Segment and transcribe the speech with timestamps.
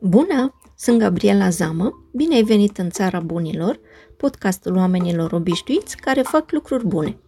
[0.00, 0.54] Bună!
[0.74, 2.08] Sunt Gabriela Zamă.
[2.12, 3.80] Bine ai venit în Țara Bunilor,
[4.16, 7.18] podcastul oamenilor obișnuiți care fac lucruri bune.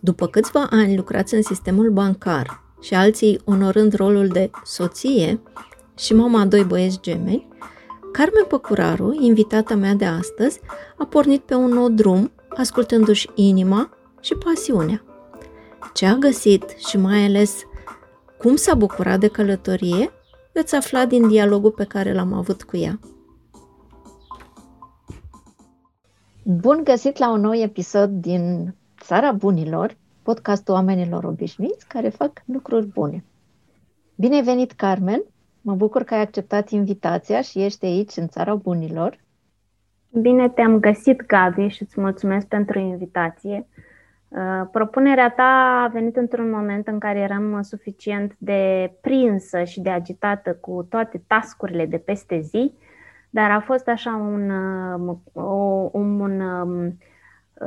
[0.00, 5.40] După câțiva ani lucrați în sistemul bancar și alții onorând rolul de soție
[5.98, 7.48] și mama a doi băieți gemeni,
[8.12, 10.60] Carmen Păcuraru, invitata mea de astăzi,
[10.98, 15.04] a pornit pe un nou drum, ascultându-și inima și pasiunea.
[15.92, 17.62] Ce a găsit și mai ales
[18.38, 20.10] cum s-a bucurat de călătorie,
[20.56, 22.98] veți afla din dialogul pe care l-am avut cu ea.
[26.44, 32.86] Bun găsit la un nou episod din Țara Bunilor, podcastul oamenilor obișnuiți care fac lucruri
[32.86, 33.24] bune.
[34.14, 35.22] Bine ai venit, Carmen!
[35.60, 39.18] Mă bucur că ai acceptat invitația și ești aici, în Țara Bunilor.
[40.10, 43.68] Bine te-am găsit, Gabi, și îți mulțumesc pentru invitație.
[44.36, 49.90] Uh, propunerea ta a venit într-un moment în care eram suficient de prinsă și de
[49.90, 52.74] agitată cu toate tascurile de peste zi,
[53.30, 56.98] dar a fost așa un, uh, o, un, un, um,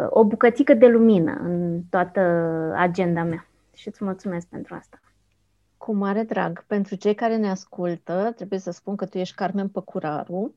[0.10, 2.22] o bucățică de lumină în toată
[2.76, 3.48] agenda mea.
[3.76, 5.00] Și îți mulțumesc pentru asta.
[5.78, 6.64] Cu mare drag.
[6.68, 10.54] Pentru cei care ne ascultă, trebuie să spun că tu ești Carmen Păcuraru,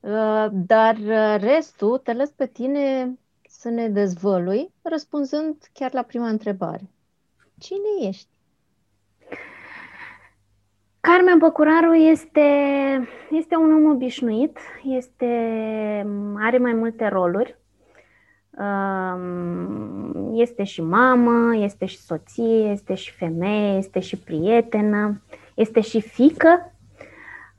[0.00, 0.96] uh, dar
[1.38, 3.14] restul te lăs pe tine
[3.60, 6.90] să ne dezvălui, răspunzând chiar la prima întrebare.
[7.58, 8.28] Cine ești?
[11.00, 12.40] Carmen Băcuraru este,
[13.30, 15.26] este un om obișnuit, este,
[16.36, 17.58] are mai multe roluri.
[18.50, 25.22] Um, este și mamă, este și soție, este și femeie, este și prietenă,
[25.54, 26.72] este și fică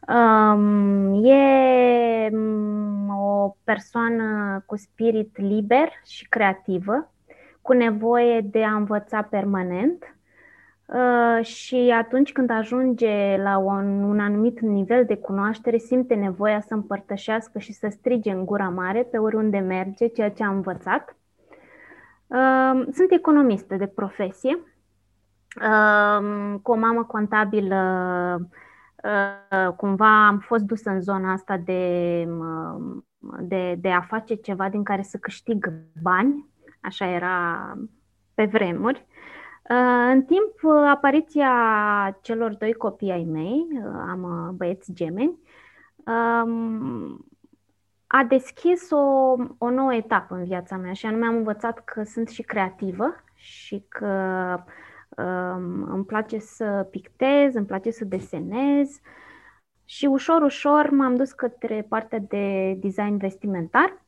[0.07, 7.13] Um, e mm, o persoană cu spirit liber și creativă,
[7.61, 10.15] cu nevoie de a învăța permanent
[10.85, 16.73] uh, și atunci când ajunge la un, un anumit nivel de cunoaștere, simte nevoia să
[16.73, 21.15] împărtășească și să strige în gura mare pe oriunde merge ceea ce a învățat.
[22.27, 24.59] Uh, sunt economistă de profesie,
[25.61, 27.79] uh, cu o mamă contabilă
[28.39, 28.47] Uh,
[29.75, 33.05] cumva am fost dus în zona asta de, um,
[33.39, 36.49] de, de a face ceva din care să câștig bani,
[36.81, 37.77] așa era
[38.33, 39.05] pe vremuri.
[39.69, 41.51] Uh, în timp, apariția
[42.21, 45.39] celor doi copii ai mei, uh, am băieți gemeni,
[45.95, 47.25] um,
[48.07, 52.29] a deschis o, o nouă etapă în viața mea și anume am învățat că sunt
[52.29, 54.07] și creativă și că
[55.85, 58.99] îmi place să pictez, îmi place să desenez
[59.85, 64.05] și ușor, ușor m-am dus către partea de design vestimentar.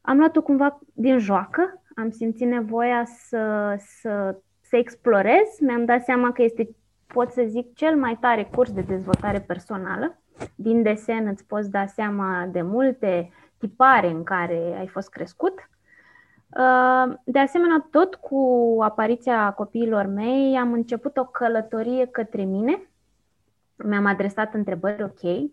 [0.00, 6.32] Am luat-o cumva din joacă, am simțit nevoia să, să, să explorez, mi-am dat seama
[6.32, 6.68] că este,
[7.06, 10.22] pot să zic, cel mai tare curs de dezvoltare personală.
[10.54, 15.79] Din desen îți poți da seama de multe tipare în care ai fost crescut Uh,
[17.24, 22.82] de asemenea, tot cu apariția copiilor mei, am început o călătorie către mine.
[23.76, 25.50] Mi-am adresat întrebări, ok, uh,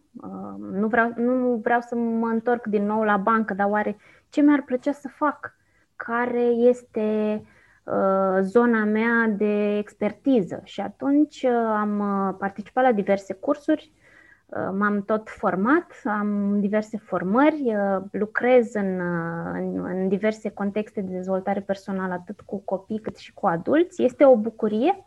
[0.72, 3.98] nu vreau, nu vreau să mă întorc din nou la bancă, dar oare
[4.30, 5.56] ce mi-ar plăcea să fac?
[5.96, 7.42] Care este
[7.84, 10.62] uh, zona mea de expertiză?
[10.64, 11.44] Și atunci
[11.76, 14.07] am participat la diverse cursuri Uh,
[14.50, 21.14] m-am tot format, am diverse formări, uh, lucrez în, uh, în, în diverse contexte de
[21.14, 24.04] dezvoltare personală, atât cu copii cât și cu adulți.
[24.04, 25.06] Este o bucurie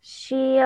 [0.00, 0.58] și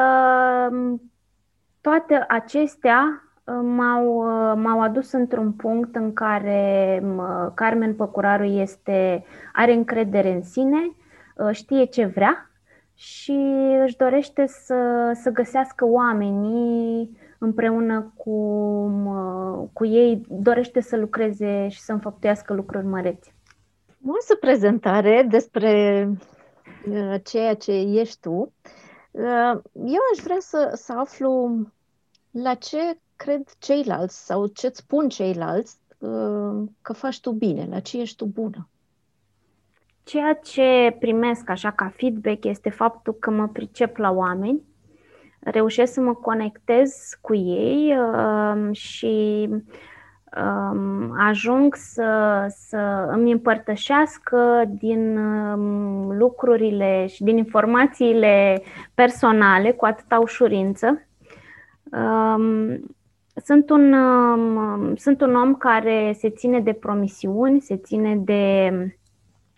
[1.81, 3.23] toate acestea
[3.63, 4.23] m-au,
[4.57, 7.03] m-au adus într-un punct în care
[7.55, 10.97] Carmen Păcuraru este, are încredere în sine,
[11.51, 12.51] știe ce vrea
[12.95, 13.37] și
[13.85, 18.39] își dorește să, să găsească oamenii împreună cu,
[19.73, 23.35] cu ei dorește să lucreze și să înfăptuiască lucruri măreți.
[23.99, 26.09] Multă prezentare despre
[26.89, 28.53] uh, ceea ce ești tu.
[29.11, 31.51] Uh, eu aș vrea să, să aflu
[32.31, 37.81] la ce cred ceilalți sau ce îți spun ceilalți uh, că faci tu bine, la
[37.81, 38.69] ce ești tu bună.
[40.05, 44.63] Ceea ce primesc așa ca feedback este faptul că mă pricep la oameni,
[45.45, 49.49] reușesc să mă conectez cu ei uh, și
[50.37, 58.63] uh, ajung să, să îmi împărtășească din uh, lucrurile și din informațiile
[58.95, 61.07] personale cu atâta ușurință.
[61.93, 62.77] Uh,
[63.45, 68.71] sunt un, uh, sunt un om care se ține de promisiuni, se ține de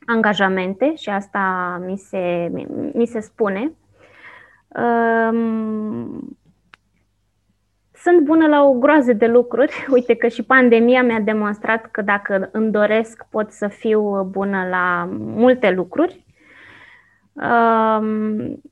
[0.06, 2.52] angajamente și asta mi se,
[2.94, 3.72] mi se spune
[8.04, 9.86] sunt bună la o groază de lucruri.
[9.94, 15.08] Uite că și pandemia mi-a demonstrat că dacă îmi doresc pot să fiu bună la
[15.16, 16.24] multe lucruri.
[17.32, 18.62] Um,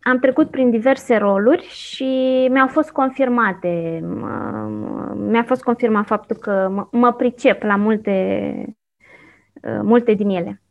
[0.00, 2.04] am trecut prin diverse roluri și
[2.50, 4.00] mi-au fost confirmate,
[5.14, 8.76] mi-a fost confirmat faptul că mă, mă pricep la multe,
[9.82, 10.63] multe din ele.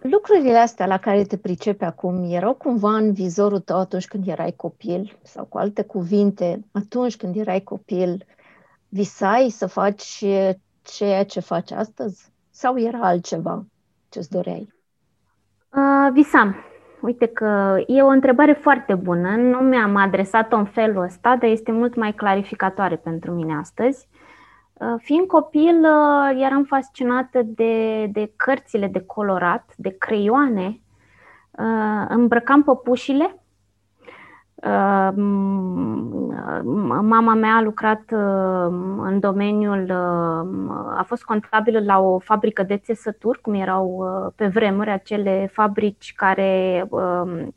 [0.00, 4.52] Lucrurile astea la care te pricepi acum erau cumva în vizorul tău atunci când erai
[4.56, 5.18] copil?
[5.22, 8.24] Sau cu alte cuvinte, atunci când erai copil,
[8.88, 10.24] visai să faci
[10.82, 12.32] ceea ce faci astăzi?
[12.50, 13.64] Sau era altceva
[14.08, 14.72] ce-ți doreai?
[15.74, 16.56] Uh, visam.
[17.00, 19.36] Uite că e o întrebare foarte bună.
[19.36, 24.08] Nu mi-am adresat-o în felul ăsta, dar este mult mai clarificatoare pentru mine astăzi.
[24.12, 24.23] Uh,
[24.98, 30.80] fiind copil, uh, eram fascinată de, de cărțile de colorat, de creioane.
[31.50, 33.44] Uh, îmbrăcam păpușile
[34.64, 35.12] Uh,
[37.02, 38.66] mama mea a lucrat uh,
[38.98, 44.04] în domeniul, uh, a fost contabilă la o fabrică de țesături, cum erau
[44.36, 47.52] pe vremuri acele fabrici care um,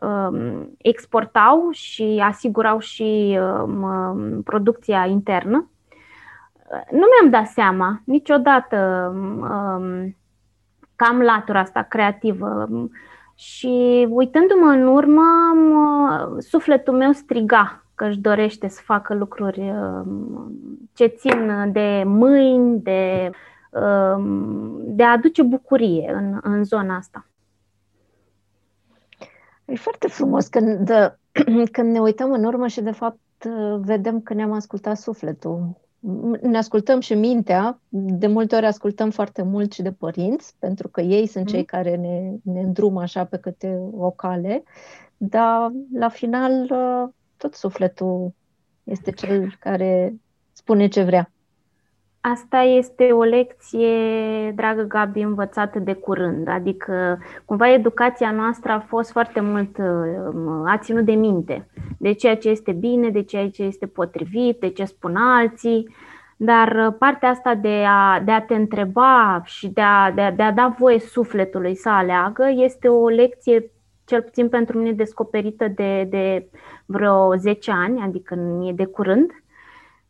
[0.00, 5.70] um, exportau și asigurau și um, producția internă.
[6.90, 8.76] Nu mi-am dat seama niciodată
[10.96, 12.68] cam latura asta creativă.
[13.34, 15.22] Și uitându-mă în urmă,
[15.54, 20.50] mă, sufletul meu striga că își dorește să facă lucruri um,
[20.94, 23.30] ce țin de mâini, de,
[23.70, 27.26] um, de a aduce bucurie în, în zona asta.
[29.64, 30.90] E foarte frumos când,
[31.72, 33.18] când ne uităm în urmă și, de fapt,
[33.78, 35.85] vedem că ne-am ascultat sufletul
[36.42, 41.00] ne ascultăm și mintea, de multe ori ascultăm foarte mult și de părinți, pentru că
[41.00, 41.64] ei sunt cei mm.
[41.64, 44.62] care ne, ne îndrumă așa pe câte o cale,
[45.16, 48.34] dar la final ă, tot sufletul
[48.84, 50.14] este cel care
[50.52, 51.30] spune ce vrea.
[52.32, 53.88] Asta este o lecție,
[54.54, 56.48] dragă Gabi, învățată de curând.
[56.48, 59.78] Adică, cumva, educația noastră a fost foarte mult,
[60.64, 61.68] a ținut de minte
[61.98, 65.94] de ceea ce este bine, de ceea ce este potrivit, de ce spun alții.
[66.36, 70.42] Dar partea asta de a, de a te întreba și de a, de, a, de
[70.42, 73.70] a da voie sufletului să aleagă este o lecție,
[74.04, 76.48] cel puțin pentru mine, descoperită de, de
[76.86, 78.34] vreo 10 ani, adică
[78.68, 79.30] e de curând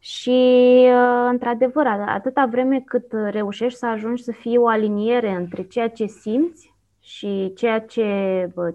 [0.07, 0.39] și,
[0.85, 6.07] uh, într-adevăr, atâta vreme cât reușești să ajungi să fie o aliniere între ceea ce
[6.07, 8.07] simți și ceea ce,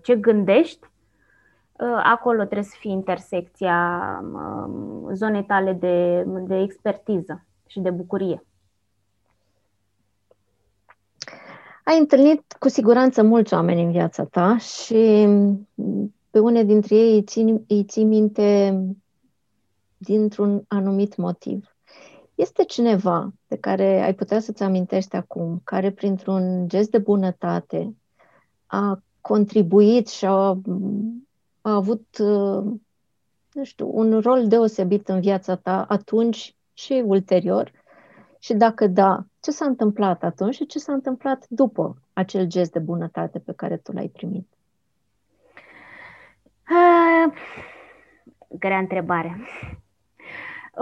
[0.04, 4.00] ce gândești, uh, acolo trebuie să fie intersecția
[4.34, 8.46] um, zonei tale de, de expertiză și de bucurie.
[11.84, 15.28] Ai întâlnit cu siguranță mulți oameni în viața ta și
[16.30, 18.74] pe une dintre ei îi ții, îi ții minte
[20.04, 21.76] dintr-un anumit motiv.
[22.36, 27.96] Este cineva de care ai putea să-ți amintești acum, care printr-un gest de bunătate
[28.66, 30.58] a contribuit și a,
[31.62, 32.18] a avut,
[33.52, 37.72] nu știu, un rol deosebit în viața ta atunci și ulterior?
[38.40, 42.80] Și dacă da, ce s-a întâmplat atunci și ce s-a întâmplat după acel gest de
[42.80, 44.48] bunătate pe care tu l-ai primit?
[46.70, 47.34] Uh,
[48.50, 49.38] grea întrebare.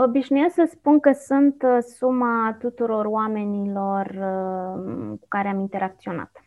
[0.03, 6.43] Obișnuiesc să spun că sunt uh, suma tuturor oamenilor uh, cu care am interacționat.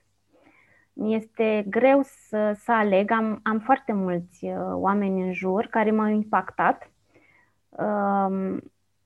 [0.93, 6.09] Este greu să, să aleg, am, am foarte mulți uh, oameni în jur care m-au
[6.09, 6.91] impactat.
[7.69, 8.61] Um,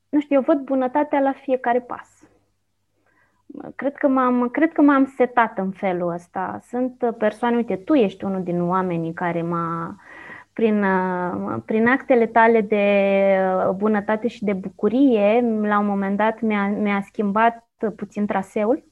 [0.08, 2.08] nu știu, eu văd bunătatea la fiecare pas.
[3.76, 6.58] Cred că, m-am, cred că m-am setat în felul ăsta.
[6.62, 10.15] Sunt persoane, uite, tu ești unul din oamenii care m-a, prin, uh,
[11.64, 13.36] prin actele tale de
[13.68, 18.84] uh, bunătate și de bucurie, la un moment dat mi-a, mi-a schimbat puțin traseul.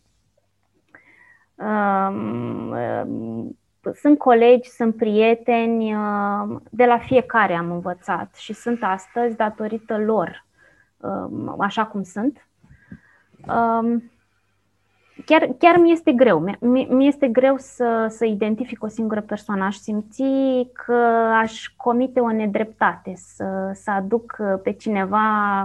[1.54, 3.47] Um, uh,
[3.94, 5.97] sunt colegi, sunt prieteni,
[6.71, 10.47] de la fiecare am învățat și sunt astăzi datorită lor,
[10.97, 12.47] um, așa cum sunt.
[13.49, 14.12] Um,
[15.25, 16.56] chiar, chiar mi este greu.
[16.61, 19.64] Mi, mi este greu să, să identific o singură persoană.
[19.64, 20.23] Aș simți
[20.73, 20.94] că
[21.40, 25.61] aș comite o nedreptate, să, să aduc pe cineva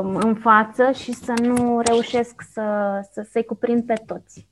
[0.00, 4.50] um, în față și să nu reușesc să, să, să-i cuprind pe toți.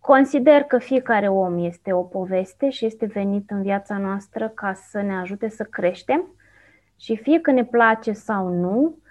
[0.00, 5.00] Consider că fiecare om este o poveste și este venit în viața noastră ca să
[5.00, 6.34] ne ajute să creștem
[6.96, 9.03] și fie că ne place sau nu, Uh,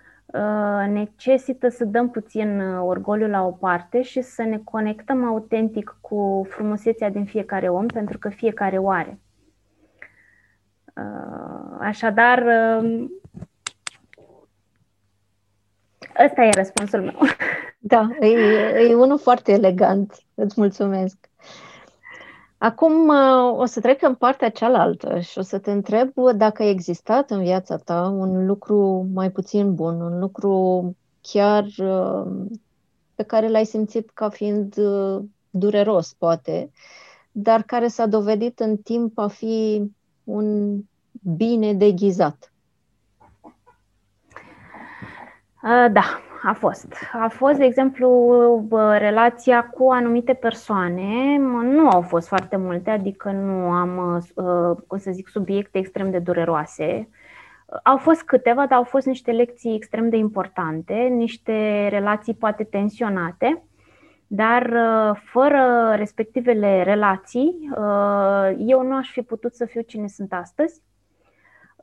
[0.88, 6.48] necesită să dăm puțin uh, orgoliu la o parte și să ne conectăm autentic cu
[6.50, 9.20] frumusețea din fiecare om, pentru că fiecare o are.
[10.96, 12.38] Uh, așadar,
[12.82, 13.10] uh,
[16.26, 17.20] ăsta e răspunsul meu.
[17.86, 18.28] Da, e,
[18.90, 20.18] e unul foarte elegant.
[20.34, 21.30] Îți mulțumesc.
[22.64, 26.70] Acum uh, o să trec în partea cealaltă și o să te întreb dacă a
[26.70, 31.66] existat în viața ta un lucru mai puțin bun, un lucru chiar
[33.16, 34.76] pe care l-ai simțit ca fiind
[35.50, 36.72] dureros, poate,
[37.32, 39.84] dar care s-a dovedit în timp a fi
[40.24, 40.78] un
[41.36, 42.54] bine deghizat.
[45.92, 46.94] Da, a fost.
[47.14, 51.38] A fost, de exemplu, relația cu anumite persoane.
[51.64, 54.24] Nu au fost foarte multe, adică nu am,
[54.88, 57.10] o să zic, subiecte extrem de dureroase.
[57.84, 63.64] Au fost câteva, dar au fost niște lecții extrem de importante, niște relații poate tensionate
[64.36, 70.34] dar uh, fără respectivele relații, uh, eu nu aș fi putut să fiu cine sunt
[70.34, 70.82] astăzi.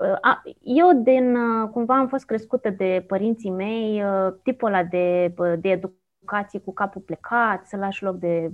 [0.01, 1.37] Uh, eu, din,
[1.71, 4.03] cumva, am fost crescută de părinții mei,
[4.43, 8.51] tipul ăla de, de educație cu capul plecat, să lași loc de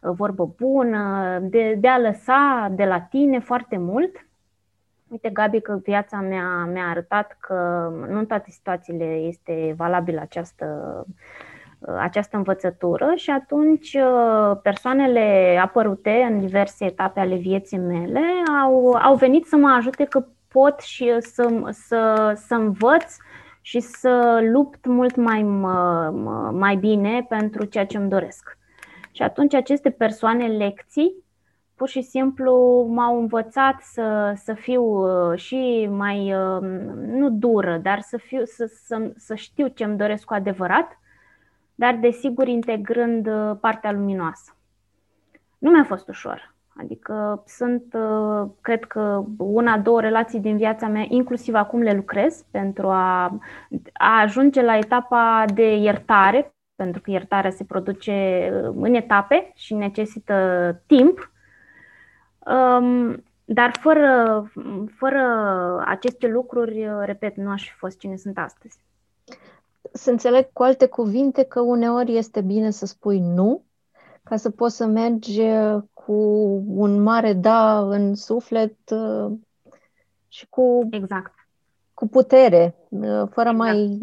[0.00, 4.26] vorbă bună, de, de a lăsa de la tine foarte mult.
[5.08, 10.66] Uite, Gabi, că viața mea mi-a arătat că nu în toate situațiile este valabilă această
[11.08, 11.14] uh,
[11.80, 18.20] Uh, această învățătură și atunci uh, persoanele apărute în diverse etape ale vieții mele
[18.62, 23.16] au, au venit să mă ajute că pot și să, să, să învăț
[23.60, 25.42] și să lupt mult mai,
[26.52, 28.58] mai bine pentru ceea ce îmi doresc.
[29.12, 31.14] Și atunci aceste persoane lecții
[31.74, 36.34] pur și simplu m-au învățat să, să fiu uh, și mai,
[37.06, 41.00] nu dură, dar să, fiu, să, să, să știu ce îmi doresc cu adevărat
[41.80, 44.56] dar desigur integrând uh, partea luminoasă.
[45.58, 46.54] Nu mi-a fost ușor.
[46.80, 52.44] Adică sunt, uh, cred că, una, două relații din viața mea, inclusiv acum le lucrez
[52.50, 53.24] pentru a,
[53.92, 58.12] a ajunge la etapa de iertare, pentru că iertarea se produce
[58.52, 60.34] uh, în etape și necesită
[60.86, 61.32] timp.
[62.38, 64.44] Um, dar fără,
[64.96, 65.22] fără
[65.86, 68.78] aceste lucruri, repet, nu aș fi fost cine sunt astăzi
[69.92, 73.64] să înțeleg cu alte cuvinte că uneori este bine să spui nu,
[74.22, 76.12] ca să poți să mergi uh, cu
[76.66, 79.32] un mare da în suflet uh,
[80.28, 81.34] și cu, exact.
[81.94, 83.56] cu putere, uh, fără exact.
[83.56, 83.98] mai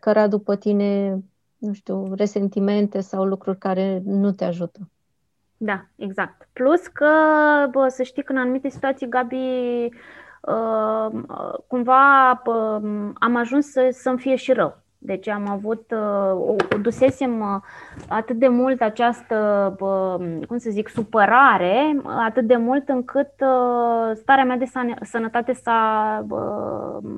[0.00, 1.18] căra după tine,
[1.58, 4.78] nu știu, resentimente sau lucruri care nu te ajută.
[5.56, 6.48] Da, exact.
[6.52, 7.08] Plus că,
[7.70, 9.88] bă, să știi că în anumite situații, Gabi,
[10.40, 11.22] uh,
[11.66, 14.82] cumva uh, am ajuns să, să-mi fie și rău.
[15.04, 17.60] Deci am avut, uh, dusesem uh,
[18.08, 19.36] atât de mult această,
[19.80, 26.26] uh, cum să zic, supărare, atât de mult încât uh, starea mea de sănătate s-a,
[26.28, 27.08] uh,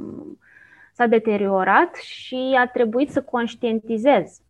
[0.92, 4.40] s-a deteriorat și a trebuit să conștientizez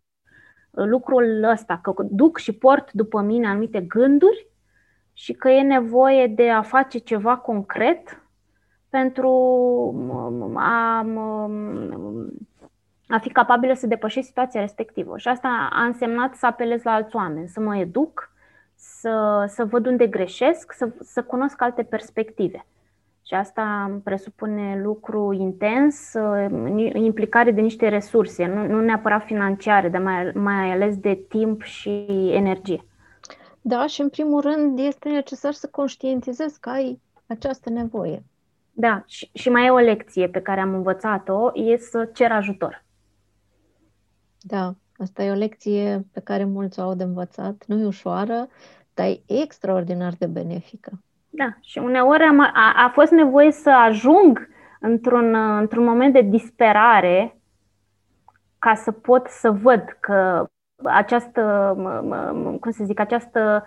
[0.71, 4.47] lucrul ăsta, că duc și port după mine anumite gânduri
[5.13, 8.23] și că e nevoie de a face ceva concret
[8.89, 9.31] pentru
[10.55, 11.05] a
[13.07, 15.17] a fi capabilă să depășesc situația respectivă.
[15.17, 18.31] Și asta a însemnat să apelez la alți oameni, să mă educ,
[18.75, 22.65] să, să văd unde greșesc, să, să cunosc alte perspective.
[23.27, 26.11] Și asta presupune lucru intens,
[26.93, 32.05] implicare de niște resurse, nu, nu neapărat financiare, dar mai, mai ales de timp și
[32.31, 32.85] energie.
[33.61, 38.23] Da, și în primul rând este necesar să conștientizezi că ai această nevoie.
[38.71, 42.84] Da, și, și mai e o lecție pe care am învățat-o, e să cer ajutor.
[44.47, 47.63] Da, asta e o lecție pe care mulți o au de învățat.
[47.67, 48.47] Nu e ușoară,
[48.93, 50.91] dar e extraordinar de benefică.
[51.29, 54.47] Da, și uneori am, a, a fost nevoie să ajung
[54.79, 57.37] într-un, într-un moment de disperare
[58.59, 60.49] ca să pot să văd că
[60.83, 61.73] această,
[62.59, 63.65] cum să zic, această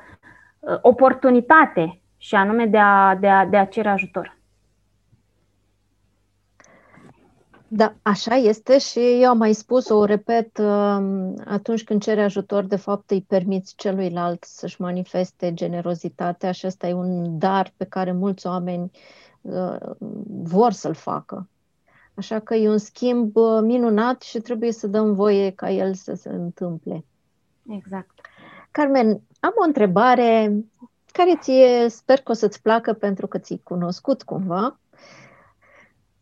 [0.66, 4.37] ă, oportunitate și anume de a, de a, de a cere ajutor.
[7.70, 12.64] Da, așa este și eu am mai spus, o repet, um, atunci când cere ajutor,
[12.64, 18.12] de fapt îi permiți celuilalt să-și manifeste generozitatea și ăsta e un dar pe care
[18.12, 18.90] mulți oameni
[19.40, 19.76] uh,
[20.26, 21.48] vor să-l facă.
[22.14, 26.14] Așa că e un schimb uh, minunat și trebuie să dăm voie ca el să
[26.14, 27.04] se întâmple.
[27.68, 28.10] Exact.
[28.70, 30.54] Carmen, am o întrebare
[31.12, 34.78] care ție sper că o să-ți placă pentru că ți-ai cunoscut cumva.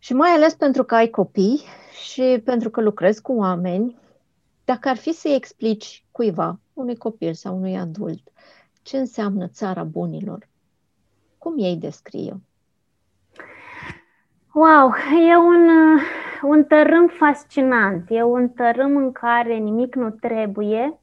[0.07, 1.61] Și mai ales pentru că ai copii
[2.05, 3.99] și pentru că lucrezi cu oameni,
[4.65, 8.33] dacă ar fi să-i explici cuiva, unui copil sau unui adult,
[8.83, 10.49] ce înseamnă țara bunilor,
[11.39, 12.41] cum ei descrie?
[14.53, 14.93] Wow,
[15.29, 15.69] e un,
[16.43, 18.07] un tărâm fascinant.
[18.09, 21.01] E un tărâm în care nimic nu trebuie,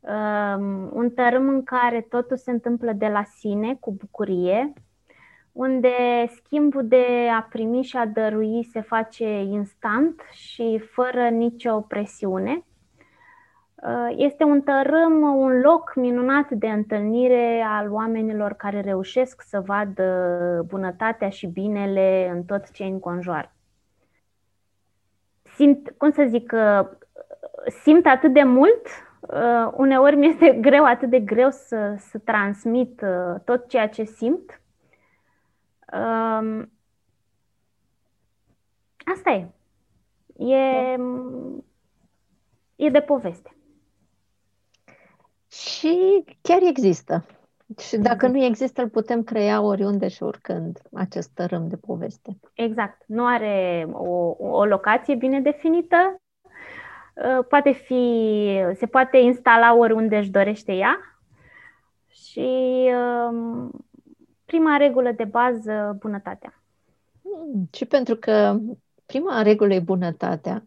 [0.00, 4.72] um, un tărâm în care totul se întâmplă de la sine, cu bucurie,
[5.60, 5.90] unde
[6.34, 12.64] schimbul de a primi și a dărui se face instant și fără nicio presiune.
[13.74, 20.06] Uh, este un tărâm, un loc minunat de întâlnire al oamenilor care reușesc să vadă
[20.66, 23.52] bunătatea și binele în tot ce îi înconjoară.
[25.42, 26.88] Simt, cum să zic, uh,
[27.82, 28.86] simt atât de mult,
[29.20, 33.02] uh, uneori mi este greu, atât de greu să, să transmit
[33.44, 34.59] tot ceea ce simt.
[35.92, 36.72] Um,
[39.04, 39.48] asta e.
[40.36, 40.96] E,
[42.76, 43.54] e de poveste.
[45.50, 47.26] Și chiar există.
[47.78, 48.36] Și dacă mhm.
[48.36, 52.38] nu există, îl putem crea oriunde și oricând, acest tărâm de poveste.
[52.54, 53.02] Exact.
[53.06, 56.20] Nu are o, o locație bine definită.
[57.14, 60.98] Uh, poate fi, se poate instala oriunde își dorește ea.
[62.08, 62.90] Și
[63.30, 63.70] um,
[64.50, 66.62] prima regulă de bază, bunătatea.
[67.22, 68.58] Hmm, și pentru că
[69.06, 70.64] prima regulă e bunătatea,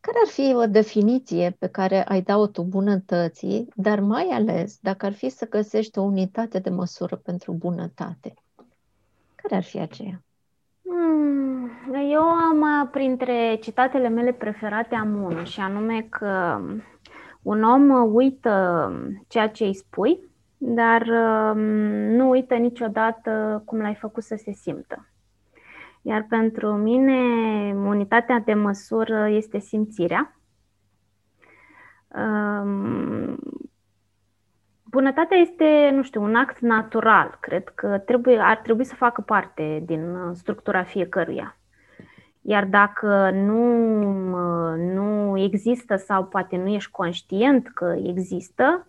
[0.00, 5.06] care ar fi o definiție pe care ai da-o tu bunătății, dar mai ales dacă
[5.06, 8.34] ar fi să găsești o unitate de măsură pentru bunătate?
[9.34, 10.22] Care ar fi aceea?
[10.84, 11.70] Hmm,
[12.10, 16.60] eu am, printre citatele mele preferate, am unul și anume că
[17.42, 18.92] un om uită
[19.26, 20.28] ceea ce îi spui,
[20.58, 21.60] dar um,
[22.16, 25.08] nu uită niciodată cum l-ai făcut să se simtă.
[26.02, 27.20] Iar pentru mine,
[27.74, 30.38] unitatea de măsură este simțirea.
[34.84, 37.38] Bunătatea este, nu știu, un act natural.
[37.40, 41.56] Cred că trebuie, ar trebui să facă parte din structura fiecăruia.
[42.40, 43.62] Iar dacă nu,
[44.76, 48.86] nu există sau poate nu ești conștient că există,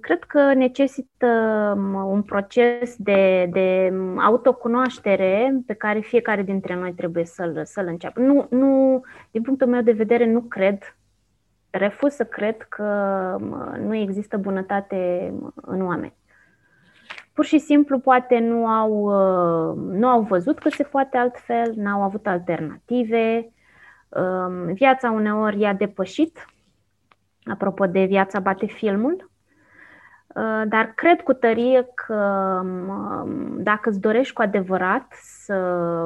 [0.00, 1.26] Cred că necesită
[2.06, 3.92] un proces de, de
[4.24, 8.20] autocunoaștere pe care fiecare dintre noi trebuie să-l, să-l înceapă.
[8.20, 10.96] Nu, nu, din punctul meu de vedere, nu cred,
[11.70, 12.84] refuz să cred că
[13.80, 16.14] nu există bunătate în oameni.
[17.32, 19.08] Pur și simplu, poate nu au,
[19.74, 23.52] nu au văzut că se poate altfel, n-au avut alternative.
[24.72, 26.38] Viața uneori i-a depășit
[27.50, 29.30] apropo de viața bate filmul.
[30.34, 32.14] Uh, dar cred cu tărie că
[32.62, 35.56] um, dacă îți dorești cu adevărat să,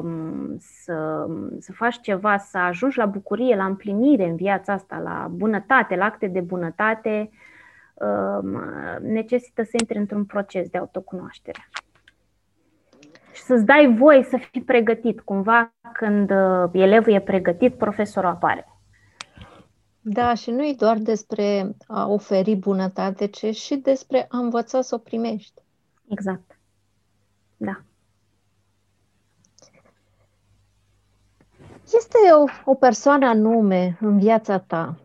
[0.03, 1.27] um, să,
[1.59, 6.05] să faci ceva, să ajungi la bucurie, la împlinire în viața asta, la bunătate, la
[6.05, 7.31] acte de bunătate,
[7.95, 8.63] um,
[9.01, 11.69] necesită să intri într-un proces de autocunoaștere.
[13.33, 15.21] Și să-ți dai voie să fii pregătit.
[15.21, 18.74] Cumva, când uh, elevul e pregătit, profesorul apare.
[20.07, 24.95] Da, și nu e doar despre a oferi bunătate, ci și despre a învăța să
[24.95, 25.62] o primești.
[26.09, 26.59] Exact.
[27.57, 27.83] Da.
[31.85, 34.99] Este o, o persoană anume în viața ta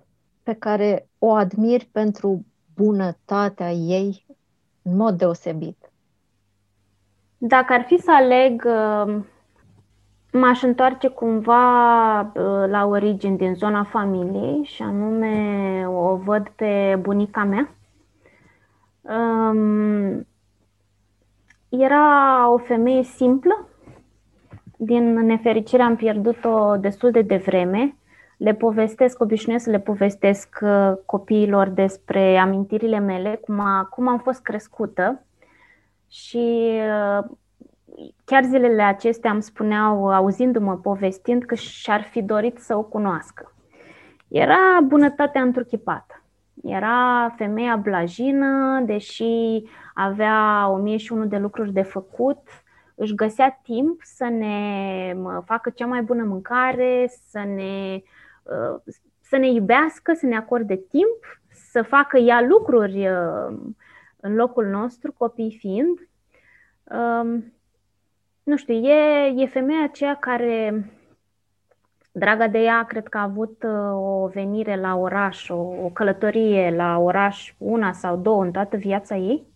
[0.44, 4.26] pe care o admiri pentru bunătatea ei
[4.82, 5.92] în mod deosebit?
[7.38, 9.24] Dacă ar fi să aleg uh,
[10.32, 17.44] M-aș întoarce cumva uh, la origini din zona familiei și anume o văd pe bunica
[17.44, 17.74] mea.
[19.02, 20.28] Um,
[21.70, 23.68] era o femeie simplă.
[24.78, 27.96] Din nefericire am pierdut-o destul de devreme.
[28.38, 34.20] Le povestesc, obișnuiesc să le povestesc uh, copiilor despre amintirile mele, cum, a, cum am
[34.20, 35.24] fost crescută
[36.08, 36.72] și
[37.20, 37.26] uh,
[38.26, 43.54] chiar zilele acestea îmi spuneau, auzindu-mă povestind, că și-ar fi dorit să o cunoască.
[44.28, 46.24] Era bunătatea întruchipată.
[46.64, 52.48] Era femeia blajină, deși avea o mie și unul de lucruri de făcut,
[52.96, 58.02] își găsea timp să ne facă cea mai bună mâncare, să ne,
[58.44, 63.58] uh, să ne iubească, să ne acorde timp, să facă ea lucruri uh,
[64.20, 66.10] în locul nostru, copii fiind.
[66.84, 67.54] Um,
[68.50, 70.86] nu știu, e, e femeia aceea care,
[72.12, 76.76] draga de ea, cred că a avut uh, o venire la oraș, o, o călătorie
[76.76, 79.48] la oraș, una sau două în toată viața ei.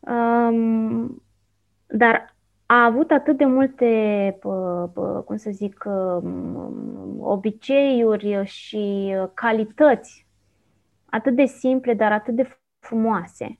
[0.00, 1.22] Um,
[1.86, 4.38] dar a avut atât de multe,
[5.24, 10.26] cum să zic, um, obiceiuri și calități
[11.06, 13.58] atât de simple, dar atât de frumoase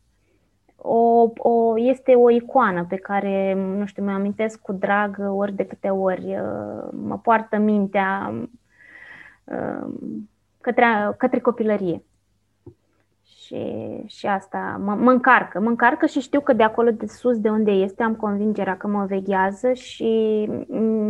[0.87, 5.67] o, o, este o icoană pe care, nu știu, mi-o amintesc cu drag ori de
[5.67, 8.35] câte ori uh, mă poartă mintea
[9.45, 9.87] uh,
[10.61, 12.03] către, către copilărie.
[13.25, 15.61] Și, și asta mă, mă încarcă.
[15.61, 18.87] Mă încarcă și știu că de acolo de sus, de unde este, am convingerea că
[18.87, 20.45] mă veghează și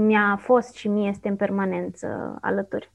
[0.07, 2.93] mi-a fost și mie este în permanență alături.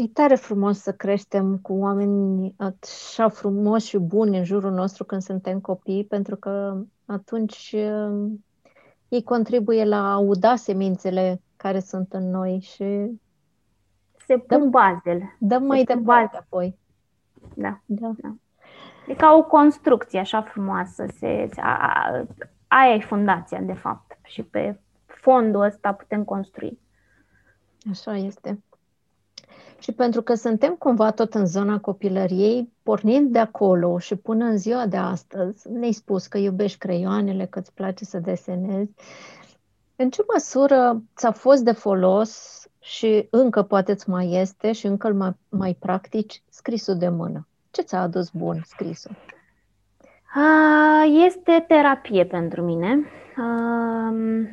[0.00, 5.22] E tare frumos să creștem cu oameni așa frumoși și buni în jurul nostru când
[5.22, 8.30] suntem copii, pentru că atunci uh,
[9.08, 13.20] ei contribuie la a uda semințele care sunt în noi și
[14.26, 15.36] se pun dăm, bazele.
[15.38, 16.78] Dăm mai departe apoi.
[17.54, 17.80] Da.
[17.86, 18.10] da.
[18.16, 18.34] da.
[19.06, 21.06] E ca o construcție așa frumoasă.
[21.06, 22.26] Se, se, a, a,
[22.68, 24.18] aia e fundația, de fapt.
[24.22, 26.78] Și pe fondul ăsta putem construi.
[27.90, 28.62] Așa este.
[29.80, 34.56] Și pentru că suntem cumva tot în zona copilăriei, pornind de acolo și până în
[34.56, 38.92] ziua de astăzi, ne-ai spus că iubești creioanele, că îți place să desenezi,
[39.96, 45.06] în ce măsură ți-a fost de folos și încă poate îți mai este și încă
[45.06, 47.48] îl mai, mai practici scrisul de mână?
[47.70, 49.16] Ce ți-a adus bun scrisul?
[51.26, 52.98] Este terapie pentru mine.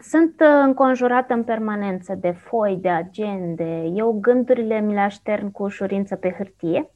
[0.02, 3.92] Sunt înconjurată în permanență de foi, de agende.
[3.94, 6.90] Eu gândurile mi le aștern cu ușurință pe hârtie.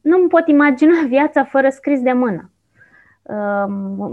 [0.00, 2.50] Nu îmi pot imagina viața fără scris de mână.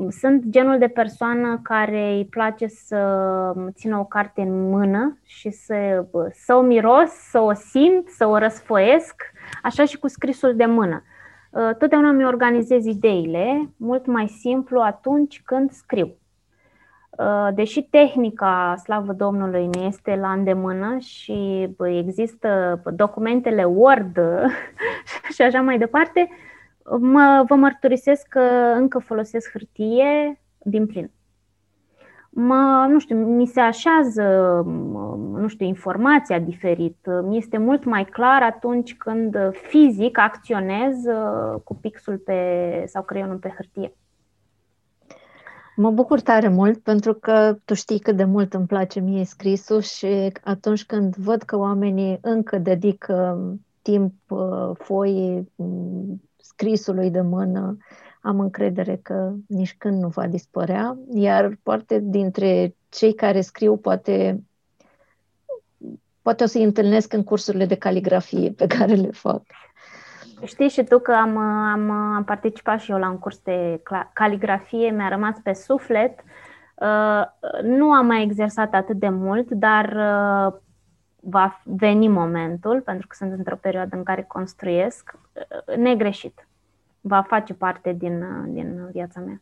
[0.09, 6.05] Sunt genul de persoană care îi place să țină o carte în mână și să,
[6.31, 9.15] să o miros, să o simt, să o răsfoiesc,
[9.63, 11.03] așa și cu scrisul de mână.
[11.51, 16.15] Uh, totdeauna mi organizez ideile mult mai simplu atunci când scriu.
[17.09, 24.19] Uh, deși tehnica, slavă Domnului, ne este la îndemână și există documentele Word
[25.35, 26.29] și așa mai departe,
[26.99, 28.41] mă, vă mărturisesc că
[28.75, 31.11] încă folosesc hârtie din plin
[32.39, 34.23] mă, nu știu, mi se așează,
[35.31, 36.97] nu știu, informația diferit.
[37.23, 43.37] Mi este mult mai clar atunci când fizic acționez uh, cu pixul pe, sau creionul
[43.37, 43.93] pe hârtie.
[45.75, 49.81] Mă bucur tare mult pentru că tu știi cât de mult îmi place mie scrisul
[49.81, 53.39] și atunci când văd că oamenii încă dedică
[53.81, 57.77] timp uh, foii mm, scrisului de mână,
[58.27, 64.43] am încredere că nici când nu va dispărea, iar parte dintre cei care scriu poate,
[66.21, 69.41] poate o să-i întâlnesc în cursurile de caligrafie pe care le fac.
[70.43, 73.81] Știi și tu că am, am, am participat și eu la un curs de
[74.13, 76.19] caligrafie, mi-a rămas pe suflet.
[76.75, 77.23] Uh,
[77.63, 80.59] nu am mai exersat atât de mult, dar uh,
[81.19, 86.46] va veni momentul, pentru că sunt într-o perioadă în care construiesc, uh, negreșit
[87.07, 89.41] va face parte din, din viața mea.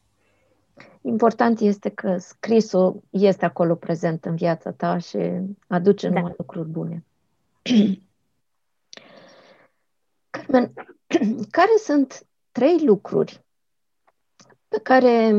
[1.01, 5.17] Important este că scrisul este acolo prezent în viața ta și
[5.67, 6.36] aduce numai da.
[6.38, 7.06] lucruri bune.
[10.30, 10.73] Carmen,
[11.58, 13.43] care sunt trei lucruri
[14.67, 15.32] pe care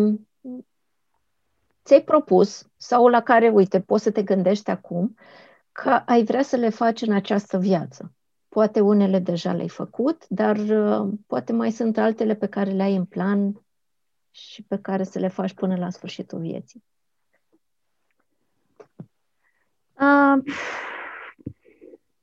[1.85, 5.15] ți-ai propus sau la care, uite, poți să te gândești acum
[5.73, 8.16] că ai vrea să le faci în această viață?
[8.57, 12.97] Poate unele deja le-ai făcut, dar uh, poate mai sunt altele pe care le ai
[12.97, 13.61] în plan
[14.31, 16.85] și pe care să le faci până la sfârșitul vieții.
[19.93, 20.43] Uh,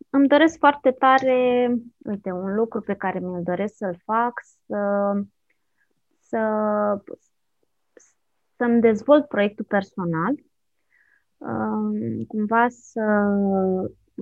[0.09, 4.33] îmi doresc foarte tare, uite, un lucru pe care mi-l doresc să-l fac,
[4.65, 5.11] să,
[6.19, 6.39] să,
[8.55, 10.33] să-mi dezvolt proiectul personal,
[11.37, 13.01] uh, cumva să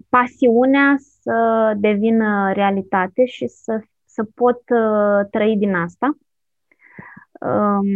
[0.10, 6.18] pasiunea să devină realitate și să, să pot uh, trăi din asta.
[7.42, 7.88] Um,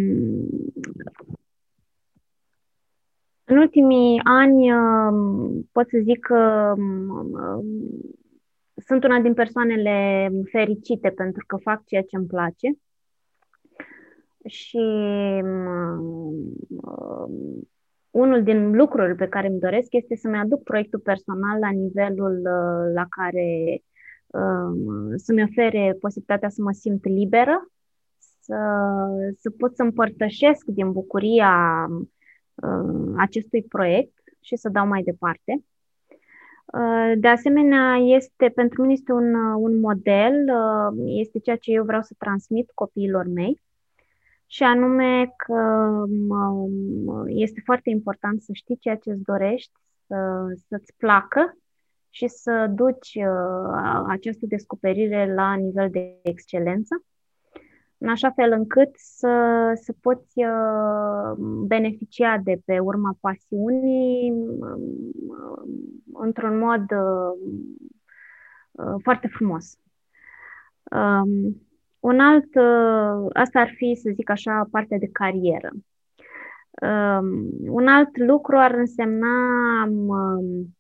[3.44, 7.66] în ultimii ani um, pot să zic că um,
[8.86, 12.78] sunt una din persoanele fericite pentru că fac ceea ce îmi place
[14.46, 14.80] și
[18.16, 22.94] unul din lucrurile pe care îmi doresc este să-mi aduc proiectul personal la nivelul uh,
[22.94, 23.82] la care
[24.28, 27.72] um, să-mi ofere posibilitatea să mă simt liberă,
[28.40, 28.58] să,
[29.38, 31.86] să pot să împărtășesc din bucuria
[32.56, 35.64] uh, acestui proiect și să dau mai departe.
[36.66, 40.34] Uh, de asemenea, este pentru mine este un, un model,
[41.06, 43.62] este ceea ce eu vreau să transmit copiilor mei
[44.48, 45.84] și anume că
[47.26, 49.72] este foarte important să știi ceea ce îți dorești,
[50.08, 50.16] să,
[50.68, 51.58] să-ți placă
[52.10, 57.04] și să duci uh, această descoperire la nivel de excelență.
[57.98, 60.34] în așa fel încât să, să poți
[61.68, 64.34] beneficia de pe urma pasiunii
[66.14, 66.86] într-un mod
[69.02, 69.80] foarte frumos.
[70.92, 71.65] Um,
[72.06, 75.72] un alt, uh, asta ar fi, să zic așa, partea de carieră.
[76.82, 79.38] Um, un alt lucru ar însemna
[79.84, 80.76] um,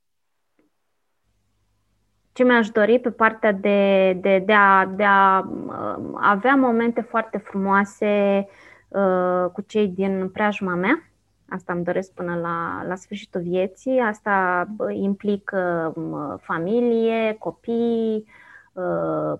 [2.31, 7.37] ce mi-aș dori pe partea de, de, de, a, de a um, avea momente foarte
[7.37, 8.47] frumoase
[8.87, 11.09] uh, cu cei din preajma mea.
[11.49, 13.99] Asta îmi doresc până la, la sfârșitul vieții.
[13.99, 18.44] Asta implică um, familie, copii, Uh,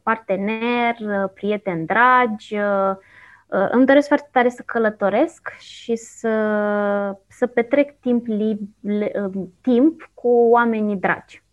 [0.04, 2.58] partener, uh, prieteni dragi.
[2.58, 2.96] Uh,
[3.72, 6.30] îmi doresc foarte tare să călătoresc și să,
[7.28, 8.60] să petrec timp, li,
[9.62, 11.44] timp cu oamenii dragi.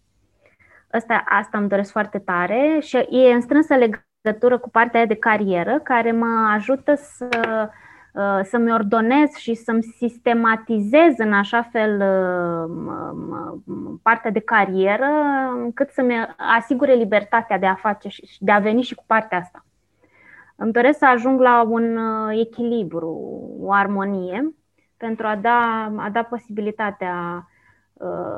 [0.91, 5.15] Asta, asta îmi doresc foarte tare și e în strânsă legătură cu partea aia de
[5.15, 7.69] carieră care mă ajută să Uh,
[8.43, 13.59] să-mi ordonez și să-mi sistematizez în așa fel uh,
[14.03, 15.09] partea de carieră,
[15.55, 19.65] încât să-mi asigure libertatea de a face și de a veni și cu partea asta.
[20.57, 23.11] Îmi doresc să ajung la un uh, echilibru,
[23.61, 24.55] o armonie,
[24.97, 27.47] pentru a da, a da posibilitatea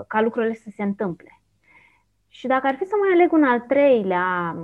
[0.06, 1.40] ca lucrurile să se întâmple.
[2.28, 4.56] Și dacă ar fi să mai aleg un al treilea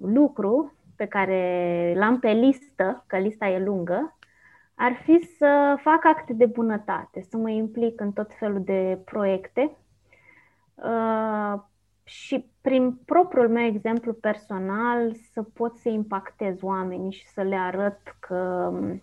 [0.00, 4.16] lucru pe care l-am pe listă, că lista e lungă,
[4.74, 9.76] ar fi să fac acte de bunătate, să mă implic în tot felul de proiecte
[10.74, 11.60] uh,
[12.04, 18.16] și prin propriul meu exemplu personal să pot să impactez oamenii și să le arăt
[18.20, 19.02] că um,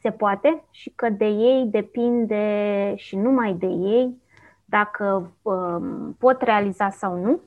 [0.00, 4.20] se poate și că de ei depinde și numai de ei
[4.64, 7.40] dacă um, pot realiza sau nu.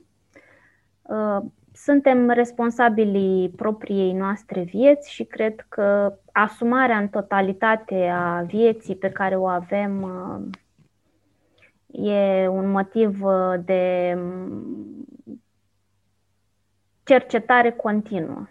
[1.02, 1.44] Uh,
[1.76, 9.36] suntem responsabili propriei noastre vieți și cred că asumarea în totalitate a vieții pe care
[9.36, 10.48] o avem uh,
[12.06, 15.06] e un motiv uh, de mm,
[17.04, 18.48] cercetare continuă.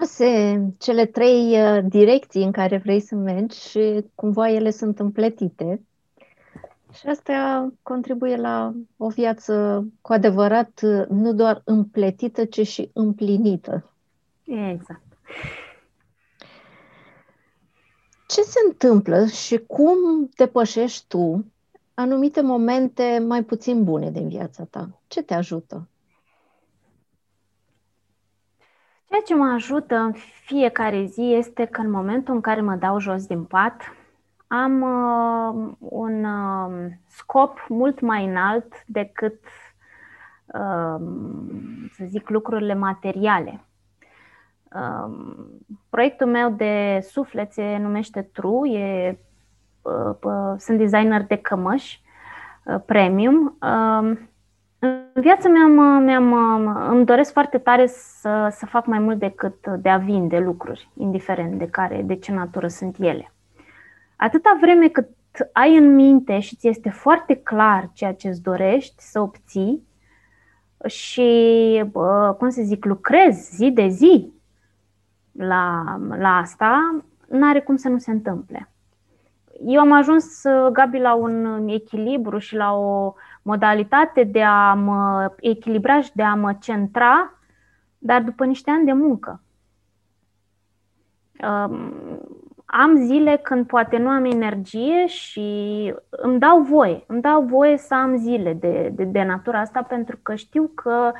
[0.00, 5.82] Se, cele trei uh, direcții în care vrei să mergi și cumva ele sunt împletite
[6.94, 13.90] și asta contribuie la o viață cu adevărat nu doar împletită, ci și împlinită.
[14.44, 15.02] Exact.
[18.26, 21.44] Ce se întâmplă și cum depășești tu
[21.94, 25.00] anumite momente mai puțin bune din viața ta?
[25.06, 25.88] Ce te ajută?
[29.08, 30.12] Ceea ce mă ajută în
[30.44, 33.82] fiecare zi este că în momentul în care mă dau jos din pat,
[34.46, 39.40] am uh, un uh, scop mult mai înalt decât,
[40.46, 40.96] uh,
[41.92, 43.64] să zic, lucrurile materiale.
[44.74, 45.34] Uh,
[45.90, 49.18] proiectul meu de suflet se numește True, e,
[49.82, 52.02] uh, uh, sunt designer de cămăși
[52.64, 53.56] uh, premium.
[53.62, 54.18] Uh,
[54.78, 59.66] în viața mea mă, mi-am, îmi doresc foarte tare să, să fac mai mult decât
[59.66, 63.33] de a vinde lucruri, indiferent de care, de ce natură sunt ele.
[64.16, 65.08] Atâta vreme cât
[65.52, 69.86] ai în minte și ți este foarte clar ceea ce îți dorești să obții
[70.86, 71.84] și,
[72.38, 74.32] cum să zic, lucrezi zi de zi
[75.32, 75.84] la,
[76.18, 78.68] la asta, n-are cum să nu se întâmple.
[79.66, 86.00] Eu am ajuns, Gabi, la un echilibru și la o modalitate de a mă echilibra
[86.00, 87.38] și de a mă centra,
[87.98, 89.42] dar după niște ani de muncă
[92.76, 97.94] am zile când poate nu am energie și îmi dau voie, îmi dau voie să
[97.94, 101.12] am zile de, de, de natura asta pentru că știu că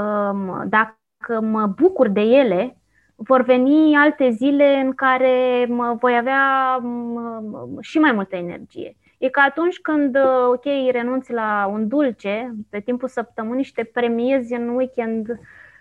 [0.00, 2.76] um, dacă mă bucur de ele,
[3.14, 8.96] vor veni alte zile în care mă voi avea um, și mai multă energie.
[9.18, 10.16] E ca atunci când,
[10.52, 15.40] ok, renunți la un dulce pe timpul săptămânii și te premiezi în weekend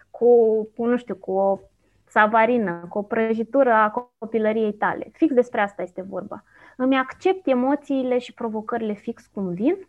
[0.09, 1.59] cu, cu nu știu, cu o
[2.15, 5.10] savarină, cu o prăjitură a copilăriei tale.
[5.13, 6.43] Fix despre asta este vorba.
[6.78, 9.88] Îmi accept emoțiile și provocările fix cum vin,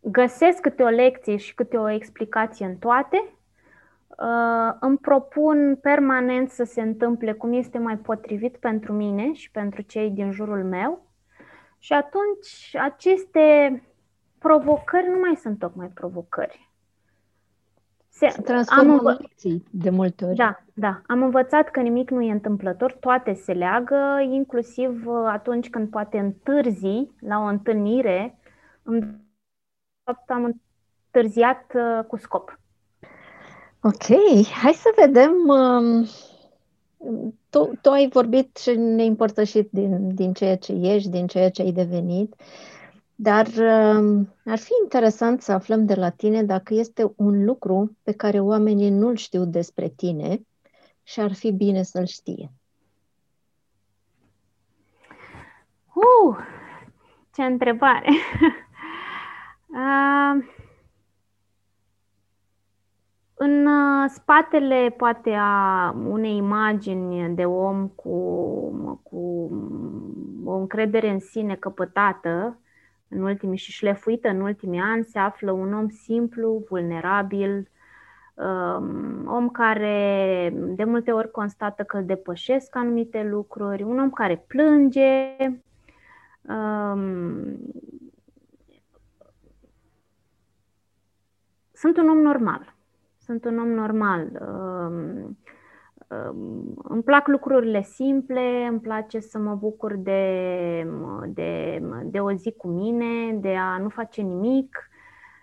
[0.00, 3.24] găsesc câte o lecție și câte o explicație în toate,
[4.80, 10.10] îmi propun permanent să se întâmple cum este mai potrivit pentru mine și pentru cei
[10.10, 11.06] din jurul meu
[11.78, 13.82] și atunci aceste
[14.38, 16.65] provocări nu mai sunt tocmai provocări.
[18.16, 20.36] Se, se transformă am învă- lecții de multe ori.
[20.36, 21.00] Da, da.
[21.06, 26.18] Am învățat că nimic nu e întâmplător, toate se leagă, inclusiv uh, atunci când poate
[26.18, 28.38] întârzi la o întâlnire.
[28.82, 29.14] În
[30.04, 30.54] fapt, am
[31.12, 32.58] întârziat uh, cu scop.
[33.82, 34.04] Ok,
[34.62, 35.32] hai să vedem.
[35.48, 36.06] Um,
[37.50, 41.62] tu, tu ai vorbit și ne-ai împărtășit din, din ceea ce ești, din ceea ce
[41.62, 42.34] ai devenit,
[43.18, 48.12] dar um, ar fi interesant să aflăm de la tine dacă este un lucru pe
[48.12, 50.46] care oamenii nu-l știu despre tine
[51.02, 52.52] și ar fi bine să-l știe.
[55.94, 56.36] Uh,
[57.34, 58.08] ce întrebare!
[59.68, 60.44] uh,
[63.34, 68.18] în uh, spatele, poate, a unei imagini de om cu,
[69.02, 69.50] cu
[70.44, 72.60] o încredere în sine căpătată
[73.08, 77.70] în ultimii și șlefuită în ultimii ani, se află un om simplu, vulnerabil,
[78.34, 84.44] um, om care de multe ori constată că îl depășesc anumite lucruri, un om care
[84.46, 85.36] plânge,
[86.42, 87.56] um,
[91.72, 92.76] sunt un om normal
[93.26, 94.30] sunt un om normal.
[96.08, 100.86] Um, um, îmi plac lucrurile simple, îmi place să mă bucur de,
[101.26, 104.90] de, de o zi cu mine, de a nu face nimic,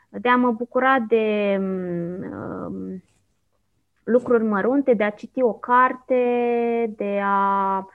[0.10, 3.04] de a mă bucura de um,
[4.04, 7.88] lucruri mărunte, de a citi o carte, de a.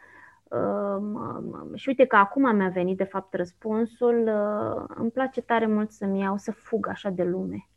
[0.51, 4.23] Um, și uite că acum mi-a venit de fapt răspunsul.
[4.27, 7.69] Uh, îmi place tare mult să-mi iau, să fug așa de lume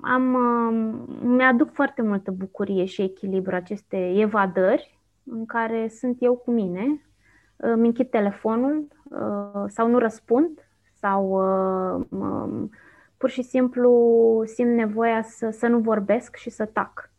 [0.00, 0.36] am,
[1.22, 7.06] mi-aduc foarte multă bucurie și echilibru aceste evadări în care sunt eu cu mine,
[7.56, 10.66] îmi închid telefonul uh, sau nu răspund
[11.00, 11.30] sau
[12.10, 12.68] uh,
[13.16, 17.10] pur și simplu simt nevoia să, să nu vorbesc și să tac.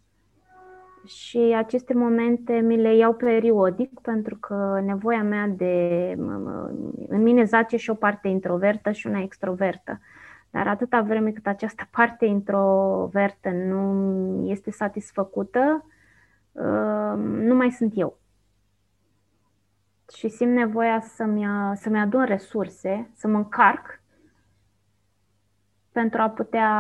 [1.06, 6.16] Și aceste momente mi le iau periodic pentru că nevoia mea de.
[7.08, 10.00] În mine zace și o parte introvertă și una extrovertă.
[10.54, 15.86] Dar atâta vreme cât această parte introvertă nu este satisfăcută,
[16.52, 18.18] uh, nu mai sunt eu.
[20.16, 24.02] Și simt nevoia să-mi, să-mi adun resurse, să mă încarc
[25.92, 26.72] pentru a putea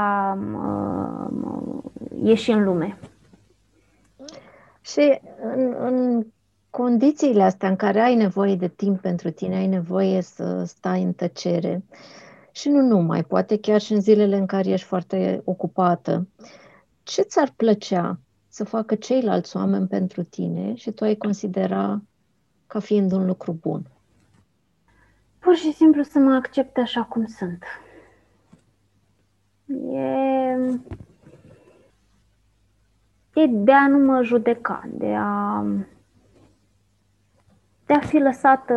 [0.53, 1.83] uh,
[2.23, 2.97] ieși în lume.
[4.81, 6.25] Și în, în
[6.69, 11.13] condițiile astea în care ai nevoie de timp pentru tine, ai nevoie să stai în
[11.13, 11.97] tăcere, uh,
[12.55, 16.27] și nu numai, poate chiar și în zilele în care ești foarte ocupată.
[17.03, 22.01] Ce ți-ar plăcea să facă ceilalți oameni pentru tine și tu ai considera
[22.67, 23.81] ca fiind un lucru bun?
[25.39, 27.63] Pur și simplu să mă accepte așa cum sunt.
[29.91, 30.07] E,
[33.33, 35.63] e de a nu mă judeca, de a,
[37.85, 38.73] de a fi lăsată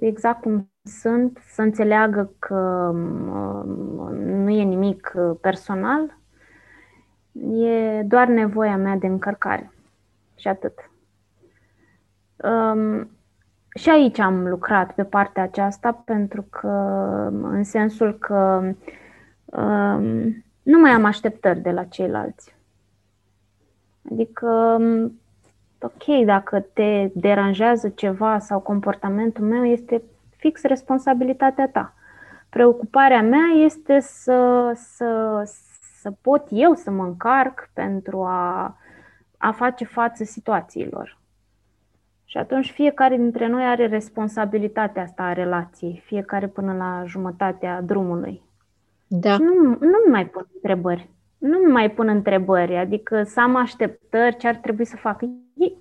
[0.00, 6.18] exact cum sunt, să înțeleagă că um, nu e nimic uh, personal,
[7.52, 9.72] e doar nevoia mea de încărcare.
[10.36, 10.90] Și atât.
[12.36, 13.10] Um,
[13.74, 16.68] și aici am lucrat pe partea aceasta pentru că,
[17.42, 18.62] în sensul că
[19.44, 22.56] um, nu mai am așteptări de la ceilalți.
[24.10, 25.20] Adică, um,
[25.80, 30.02] ok, dacă te deranjează ceva sau comportamentul meu, este
[30.40, 31.94] fix responsabilitatea ta.
[32.48, 35.42] Preocuparea mea este să, să,
[36.00, 38.76] să pot eu să mă încarc pentru a,
[39.36, 41.18] a face față situațiilor.
[42.24, 48.42] Și atunci fiecare dintre noi are responsabilitatea asta a relației, fiecare până la jumătatea drumului.
[49.06, 49.32] Da.
[49.32, 51.10] Și nu, nu mai pun întrebări.
[51.38, 55.20] Nu mai pun întrebări, adică să am așteptări, ce ar trebui să fac.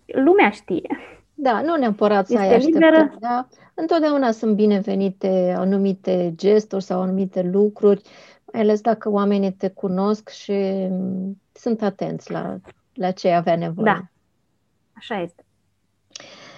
[0.05, 0.97] Lumea știe.
[1.41, 3.47] Da, nu neapărat să ai așteptări, da?
[3.73, 8.01] Întotdeauna sunt binevenite anumite gesturi sau anumite lucruri,
[8.53, 12.57] mai ales dacă oamenii te cunosc și mm, sunt atenți la,
[12.93, 13.93] la ce avea nevoie.
[13.93, 14.01] Da,
[14.93, 15.43] așa este.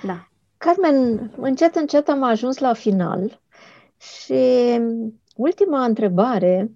[0.03, 0.27] Da.
[0.57, 3.41] Carmen, încet, încet am ajuns la final
[3.97, 4.79] și
[5.35, 6.71] ultima întrebare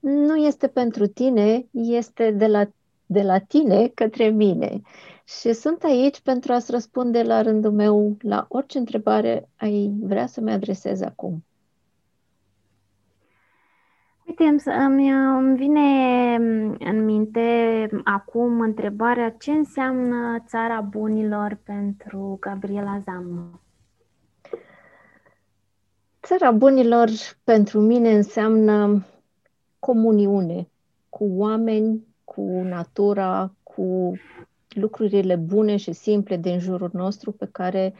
[0.00, 2.68] nu este pentru tine, este de la,
[3.06, 4.80] de la tine către mine.
[5.24, 10.52] Și sunt aici pentru a-ți răspunde la rândul meu la orice întrebare ai vrea să-mi
[10.52, 11.44] adresezi acum.
[14.26, 16.34] Uite, îmi, îmi vine
[16.78, 23.60] în minte acum întrebarea ce înseamnă țara bunilor pentru Gabriela Zamă?
[26.22, 27.08] Țara bunilor
[27.44, 29.06] pentru mine înseamnă
[29.78, 30.68] comuniune
[31.08, 34.12] cu oameni, cu natura, cu
[34.74, 37.94] lucrurile bune și simple din jurul nostru pe care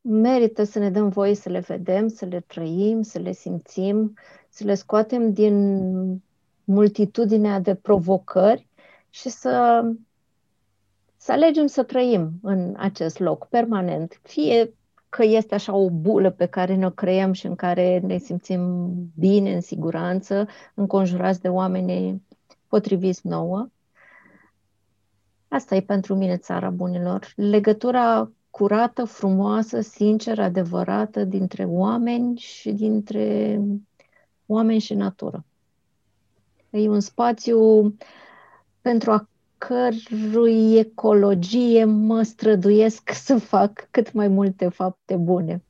[0.00, 4.14] merită să ne dăm voie să le vedem, să le trăim, să le simțim,
[4.48, 5.82] să le scoatem din
[6.64, 8.66] multitudinea de provocări
[9.10, 9.84] și să,
[11.16, 14.20] să alegem să trăim în acest loc permanent.
[14.22, 14.74] Fie
[15.08, 19.54] că este așa o bulă pe care ne-o creăm și în care ne simțim bine,
[19.54, 22.22] în siguranță, înconjurați de oameni
[22.68, 23.68] potriviți nouă.
[25.52, 27.32] Asta e pentru mine țara bunilor.
[27.36, 33.58] Legătura curată, frumoasă, sinceră, adevărată dintre oameni și dintre
[34.46, 35.44] oameni și natură.
[36.70, 37.96] E un spațiu
[38.80, 39.28] pentru a
[39.58, 45.62] cărui ecologie mă străduiesc să fac cât mai multe fapte bune.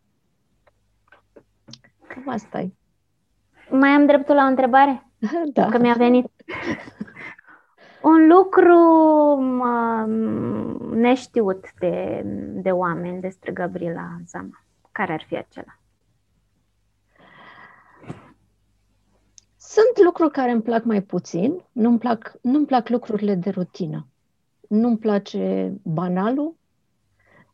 [2.06, 2.72] Cam asta e.
[3.70, 5.06] Mai am dreptul la o întrebare?
[5.52, 5.68] Da.
[5.68, 6.26] Că mi-a venit.
[8.02, 8.78] Un lucru
[10.94, 12.22] neștiut de,
[12.54, 14.64] de oameni despre Gabriela Zama.
[14.92, 15.78] Care ar fi acela?
[19.56, 21.62] Sunt lucruri care îmi plac mai puțin.
[21.72, 24.06] Nu-mi plac, nu-mi plac lucrurile de rutină.
[24.68, 26.54] Nu-mi place banalul.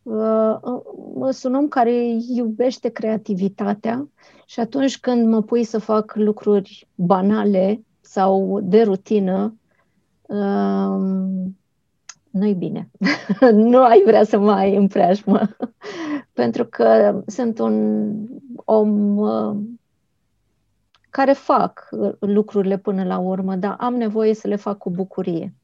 [0.02, 1.94] Uh, uh, sunt un om care
[2.34, 4.08] iubește creativitatea
[4.46, 9.54] și atunci când mă pui să fac lucruri banale sau de rutină,
[12.30, 12.90] nu-i bine.
[13.52, 15.48] nu ai vrea să mai ai în preajmă.
[16.32, 18.14] Pentru că sunt un
[18.54, 19.56] om uh,
[21.10, 25.54] care fac lucrurile până la urmă, dar am nevoie să le fac cu bucurie.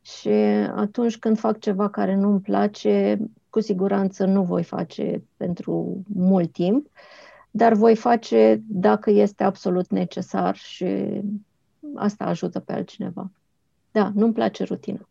[0.00, 0.28] Și
[0.74, 3.18] atunci când fac ceva care nu-mi place,
[3.50, 6.86] cu siguranță nu voi face pentru mult timp,
[7.50, 11.20] dar voi face dacă este absolut necesar și
[11.94, 13.30] asta ajută pe altcineva.
[13.92, 15.08] Da, nu-mi place rutina.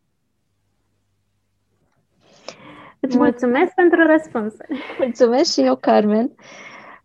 [3.00, 4.54] Îți mulțumesc pentru răspuns.
[4.98, 6.30] Mulțumesc și eu, Carmen.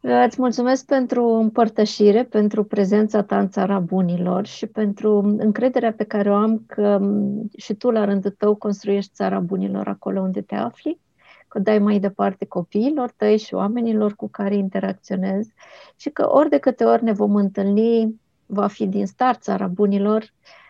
[0.01, 6.31] Îți mulțumesc pentru împărtășire, pentru prezența ta în țara bunilor și pentru încrederea pe care
[6.31, 6.99] o am că
[7.57, 10.99] și tu, la rândul tău, construiești țara bunilor acolo unde te afli,
[11.47, 15.53] că dai mai departe copiilor tăi și oamenilor cu care interacționezi
[15.95, 20.21] și că ori de câte ori ne vom întâlni, va fi din start țara bunilor
[20.21, 20.66] Uh,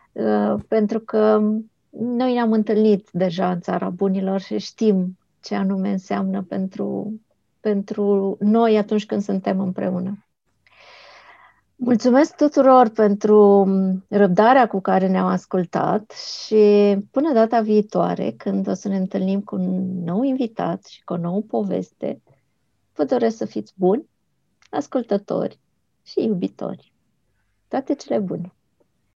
[0.68, 1.42] pentru că
[1.90, 7.20] noi ne-am întâlnit deja în țara bunilor și știm ce anume înseamnă pentru,
[7.60, 10.28] pentru noi atunci când suntem împreună.
[11.76, 13.66] Mulțumesc tuturor pentru
[14.10, 19.56] răbdarea cu care ne-au ascultat și până data viitoare, când o să ne întâlnim cu
[19.56, 22.22] un nou invitat și cu o nouă poveste,
[22.94, 24.10] vă doresc să fiți buni,
[24.70, 25.60] ascultători
[26.04, 26.94] și iubitori.
[27.68, 28.57] Toate cele bune!